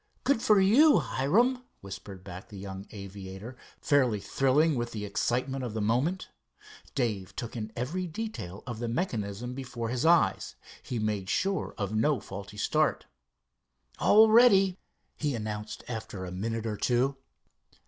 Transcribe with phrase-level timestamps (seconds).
[0.23, 5.75] "Good for you, Hiram!" whispered back the young aviator, fairly thrilling with the excitement of
[5.75, 6.29] the moment.
[6.95, 10.55] Dave took in every detail of the mechanism before his eyes.
[10.81, 13.05] He made sure of no faulty start.
[13.99, 14.79] "All ready,"
[15.17, 17.17] he announced after a minute or two.